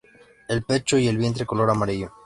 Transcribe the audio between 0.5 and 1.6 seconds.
pecho y el vientre